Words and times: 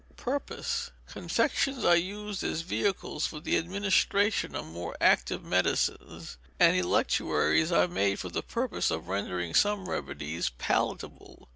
Purpose. 0.17 0.89
Confections 1.05 1.83
are 1.85 1.95
used 1.95 2.43
as 2.43 2.61
vehicles 2.61 3.27
for 3.27 3.39
the 3.39 3.55
administration 3.55 4.55
of 4.55 4.65
more 4.65 4.97
active 4.99 5.43
medicines, 5.43 6.39
and 6.59 6.75
Electuaries 6.75 7.71
are 7.71 7.87
made 7.87 8.17
for 8.19 8.29
the 8.29 8.41
purpose 8.41 8.89
of 8.89 9.07
rendering 9.09 9.53
some 9.53 9.87
remedies 9.87 10.49
palatable. 10.57 11.47